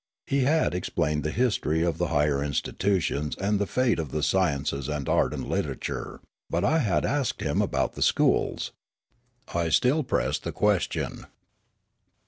He 0.25 0.45
had 0.45 0.73
explained 0.73 1.23
the 1.23 1.29
history 1.29 1.83
of 1.83 1.99
the 1.99 2.07
higher 2.07 2.43
institutions 2.43 3.35
and 3.35 3.59
the 3.59 3.67
fate 3.67 3.99
of 3.99 4.09
the 4.09 4.23
sciences 4.23 4.89
and 4.89 5.07
art 5.07 5.31
and 5.31 5.47
literature; 5.47 6.21
but 6.49 6.65
I 6.65 6.79
had 6.79 7.05
asked 7.05 7.41
him 7.41 7.61
about 7.61 7.93
the 7.93 8.01
schools. 8.01 8.71
I 9.53 9.69
still 9.69 10.01
pressed 10.03 10.43
the 10.43 10.51
ques 10.51 10.87
tion. 10.91 11.27